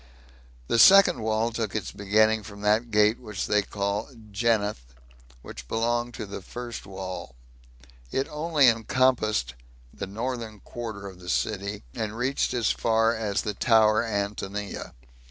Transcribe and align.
The 0.67 0.79
second 0.79 1.19
wall 1.21 1.51
took 1.51 1.75
its 1.75 1.91
beginning 1.91 2.41
from 2.41 2.61
that 2.61 2.89
gate 2.89 3.19
which 3.19 3.45
they 3.45 3.61
called 3.61 4.33
"Gennath," 4.33 4.95
which 5.43 5.67
belonged 5.67 6.15
to 6.15 6.25
the 6.25 6.41
first 6.41 6.87
wall; 6.87 7.35
it 8.11 8.27
only 8.31 8.67
encompassed 8.67 9.53
the 9.93 10.07
northern 10.07 10.59
quarter 10.61 11.05
of 11.05 11.19
the 11.19 11.29
city, 11.29 11.83
and 11.93 12.17
reached 12.17 12.51
as 12.55 12.71
far 12.71 13.13
as 13.15 13.43
the 13.43 13.53
tower 13.53 14.03
Antonia. 14.03 14.95